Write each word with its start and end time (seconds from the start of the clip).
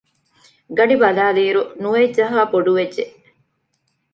ގަޑި 0.77 0.95
ބަލައިލިއިރު 1.01 1.61
ނުވައެއް 1.81 2.15
ޖަހާ 2.17 2.41
ބޮޑުވެއްޖެ 2.51 3.05